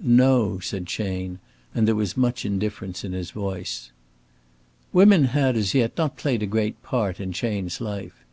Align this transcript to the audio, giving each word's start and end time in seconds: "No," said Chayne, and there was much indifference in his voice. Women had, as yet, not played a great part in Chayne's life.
"No," 0.00 0.58
said 0.58 0.88
Chayne, 0.88 1.38
and 1.72 1.86
there 1.86 1.94
was 1.94 2.16
much 2.16 2.44
indifference 2.44 3.04
in 3.04 3.12
his 3.12 3.30
voice. 3.30 3.92
Women 4.92 5.26
had, 5.26 5.54
as 5.56 5.74
yet, 5.74 5.92
not 5.96 6.16
played 6.16 6.42
a 6.42 6.46
great 6.50 6.82
part 6.82 7.20
in 7.20 7.30
Chayne's 7.32 7.80
life. 7.80 8.24